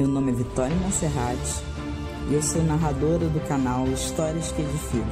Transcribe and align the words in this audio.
Meu 0.00 0.08
nome 0.08 0.32
é 0.32 0.34
Vitória 0.34 0.74
Monserrate 0.76 1.62
e 2.30 2.34
eu 2.34 2.42
sou 2.42 2.62
narradora 2.62 3.26
do 3.26 3.38
canal 3.46 3.84
Histórias 3.84 4.50
que 4.50 4.62
Edificam. 4.62 5.04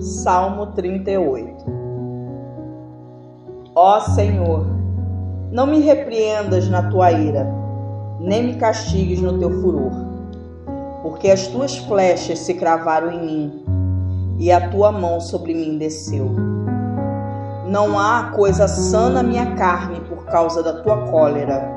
Salmo 0.00 0.66
38 0.66 1.64
Ó 3.74 3.98
Senhor, 3.98 4.64
não 5.50 5.66
me 5.66 5.80
repreendas 5.80 6.68
na 6.68 6.88
tua 6.88 7.10
ira, 7.10 7.44
nem 8.20 8.44
me 8.44 8.54
castigues 8.54 9.20
no 9.20 9.36
teu 9.40 9.50
furor, 9.60 9.90
porque 11.02 11.28
as 11.28 11.48
tuas 11.48 11.76
flechas 11.76 12.38
se 12.38 12.54
cravaram 12.54 13.10
em 13.10 13.26
mim 13.26 13.64
e 14.38 14.52
a 14.52 14.70
tua 14.70 14.92
mão 14.92 15.20
sobre 15.20 15.52
mim 15.52 15.76
desceu. 15.76 16.56
Não 17.66 17.98
há 17.98 18.30
coisa 18.32 18.68
sã 18.68 19.10
na 19.10 19.24
minha 19.24 19.56
carne 19.56 20.00
por 20.08 20.24
causa 20.26 20.62
da 20.62 20.74
tua 20.82 20.98
cólera, 21.10 21.68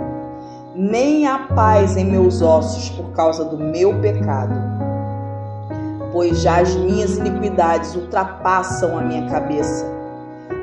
nem 0.75 1.25
há 1.25 1.48
paz 1.55 1.98
em 1.98 2.05
meus 2.05 2.43
ossos 2.43 2.91
por 2.91 3.12
causa 3.13 3.43
do 3.43 3.57
meu 3.57 3.99
pecado. 3.99 4.53
Pois 6.13 6.41
já 6.41 6.62
as 6.62 6.75
minhas 6.75 7.17
iniquidades 7.17 7.95
ultrapassam 7.95 8.99
a 8.99 9.02
minha 9.02 9.27
cabeça. 9.31 9.84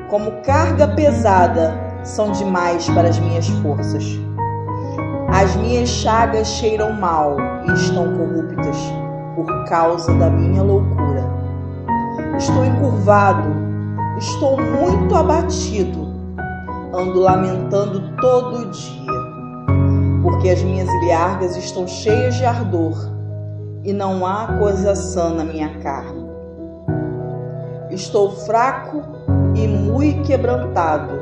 Como 0.09 0.31
carga 0.43 0.87
pesada 0.87 1.73
são 2.03 2.31
demais 2.31 2.89
para 2.91 3.09
as 3.09 3.19
minhas 3.19 3.49
forças. 3.61 4.05
As 5.27 5.53
minhas 5.57 5.89
chagas 5.89 6.47
cheiram 6.47 6.93
mal 6.93 7.35
e 7.67 7.73
estão 7.73 8.17
corruptas 8.17 8.77
por 9.35 9.65
causa 9.65 10.13
da 10.13 10.29
minha 10.29 10.63
loucura. 10.63 11.25
Estou 12.37 12.63
encurvado, 12.63 13.66
estou 14.17 14.57
muito 14.59 15.13
abatido, 15.15 16.07
ando 16.93 17.19
lamentando 17.19 18.15
todo 18.19 18.69
dia, 18.71 19.11
porque 20.23 20.49
as 20.49 20.61
minhas 20.63 20.89
ilhargas 21.03 21.55
estão 21.55 21.87
cheias 21.87 22.35
de 22.35 22.45
ardor 22.45 22.95
e 23.83 23.93
não 23.93 24.25
há 24.25 24.57
coisa 24.57 24.95
sã 24.95 25.29
na 25.29 25.43
minha 25.43 25.69
carne. 25.79 26.25
Estou 27.91 28.31
fraco 28.31 29.03
e 29.55 29.67
muito 29.67 30.23
quebrantado, 30.23 31.13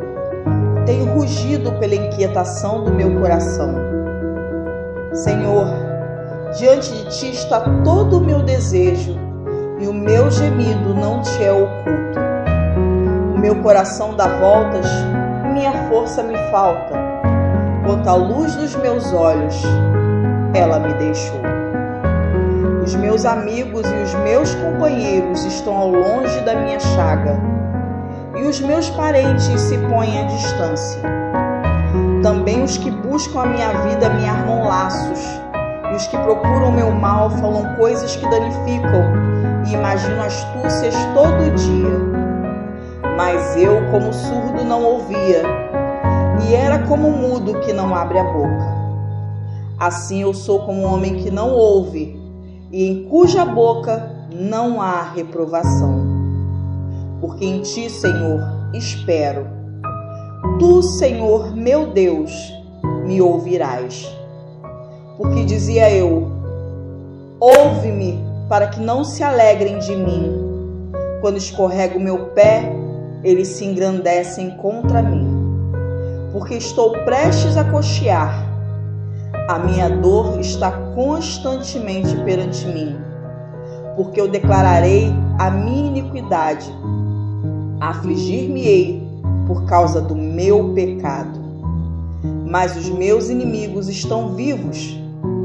tenho 0.86 1.14
rugido 1.14 1.73
pela 1.73 1.95
inquietação 1.95 2.83
do 2.83 2.92
meu 2.92 3.20
coração. 3.20 3.75
Senhor, 5.14 5.66
diante 6.58 6.92
de 6.92 7.09
ti 7.09 7.31
está 7.31 7.59
todo 7.83 8.17
o 8.17 8.22
meu 8.22 8.42
desejo 8.42 9.17
e 9.80 9.88
o 9.88 9.94
meu 9.94 10.31
gemido 10.31 10.94
não 10.94 11.22
te 11.22 11.44
é 11.44 11.52
oculto. 11.52 12.34
Meu 13.46 13.62
coração 13.62 14.16
dá 14.16 14.28
voltas 14.40 14.88
minha 15.54 15.72
força 15.88 16.24
me 16.24 16.36
falta. 16.50 16.96
Quanto 17.86 18.10
à 18.10 18.16
luz 18.16 18.56
dos 18.56 18.76
meus 18.78 19.14
olhos, 19.14 19.62
ela 20.56 20.80
me 20.80 20.92
deixou. 20.96 21.42
Os 22.84 22.96
meus 22.96 23.23
amigos 23.23 23.86
e 23.88 24.02
os 24.02 24.16
meus 24.23 24.56
companheiros 24.56 25.46
estão 25.46 25.78
ao 25.78 25.92
longe 25.92 26.40
da 26.40 26.56
minha 26.56 26.80
chaga, 26.80 27.40
e 28.36 28.48
os 28.48 28.60
meus 28.62 28.90
parentes 28.90 29.62
se 29.62 29.78
põem 29.90 30.23
à 30.23 30.23
distância. 30.23 31.04
Também 32.23 32.64
os 32.64 32.80
que 32.80 32.90
buscam 32.90 33.42
a 33.42 33.46
minha 33.46 33.70
vida 33.88 34.10
me 34.10 34.28
armam 34.28 34.68
laços, 34.68 35.23
e 35.92 35.96
os 35.96 36.08
que 36.08 36.18
procuram 36.18 36.72
meu 36.72 36.90
mal 36.90 37.30
falam 37.30 37.76
coisas 37.76 38.16
que 38.16 38.28
danificam 38.28 39.04
e 39.68 39.73
imagino 39.76 40.20
astúcias 40.23 40.96
todo 41.14 41.54
dia. 41.54 42.14
Mas 43.16 43.55
eu, 43.55 43.89
como 43.91 44.11
surdo, 44.11 44.66
não 44.66 44.83
ouvia, 44.83 45.41
e 46.45 46.53
era 46.53 46.80
como 46.80 47.09
mudo 47.09 47.61
que 47.61 47.71
não 47.71 47.95
abre 47.95 48.19
a 48.19 48.23
boca. 48.25 48.75
Assim 49.80 50.21
eu 50.21 50.33
sou 50.33 50.59
como 50.66 50.81
um 50.81 50.94
homem 50.94 51.16
que 51.16 51.31
não 51.31 51.49
ouve, 51.49 52.20
e 52.71 52.86
em 52.86 53.08
cuja 53.08 53.45
boca 53.45 54.11
não 54.33 54.81
há 54.81 55.02
reprovação. 55.02 56.05
Porque 57.21 57.45
em 57.45 57.61
ti, 57.61 57.89
Senhor, 57.89 58.42
espero. 58.73 59.48
Tu, 60.59 60.83
Senhor, 60.83 61.55
meu 61.55 61.87
Deus, 61.87 62.31
me 63.05 63.21
ouvirás. 63.21 64.14
Porque 65.17 65.45
dizia 65.45 65.89
eu: 65.89 66.30
Ouve-me 67.39 68.20
para 68.49 68.67
que 68.67 68.80
não 68.81 69.05
se 69.05 69.23
alegrem 69.23 69.80
de 69.80 69.95
mim. 69.95 70.33
Quando 71.21 71.37
escorrego 71.37 71.99
meu 71.99 72.27
pé, 72.27 72.85
eles 73.25 73.49
se 73.49 73.65
engrandecem 73.65 74.52
contra 74.52 75.02
mim. 75.02 75.27
Porque 76.31 76.53
estou 76.53 76.91
prestes 77.03 77.58
a 77.58 77.63
cochear. 77.63 78.45
A 79.49 79.59
minha 79.59 79.89
dor 79.89 80.39
está 80.39 80.71
constantemente 80.93 82.15
perante 82.23 82.65
mim. 82.67 82.95
Porque 83.95 84.21
eu 84.21 84.27
declararei 84.27 85.11
a 85.39 85.49
minha 85.49 85.87
iniquidade. 85.87 86.71
Afligir-me-ei 87.81 89.05
por 89.47 89.65
causa 89.65 89.99
do 89.99 90.15
meu 90.15 90.73
pecado. 90.73 91.39
Mas 92.47 92.77
os 92.77 92.89
meus 92.89 93.30
inimigos 93.30 93.89
estão 93.89 94.36
vivos 94.36 94.97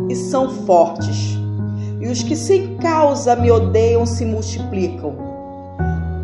e 0.09 0.15
são 0.15 0.51
fortes 0.67 1.41
e 2.01 2.09
os 2.09 2.23
que 2.23 2.35
sem 2.35 2.77
causa 2.79 3.37
me 3.37 3.51
odeiam 3.51 4.07
se 4.07 4.25
multiplicam. 4.25 5.15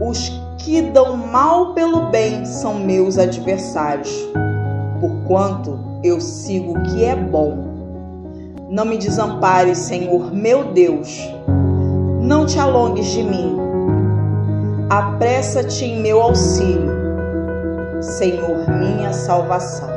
Os 0.00 0.32
que 0.58 0.82
dão 0.82 1.16
mal 1.16 1.74
pelo 1.74 2.06
bem 2.10 2.44
são 2.44 2.74
meus 2.74 3.18
adversários, 3.18 4.10
porquanto 5.00 5.78
eu 6.02 6.20
sigo 6.20 6.78
o 6.78 6.82
que 6.82 7.04
é 7.04 7.14
bom. 7.14 7.64
Não 8.68 8.84
me 8.84 8.98
desampares, 8.98 9.78
Senhor 9.78 10.32
meu 10.32 10.72
Deus, 10.72 11.20
não 12.20 12.46
te 12.46 12.58
alongues 12.58 13.06
de 13.06 13.22
mim. 13.22 13.56
Apressa-te 14.90 15.84
em 15.84 16.00
meu 16.00 16.20
auxílio, 16.20 16.90
Senhor, 18.00 18.68
minha 18.70 19.12
salvação. 19.12 19.95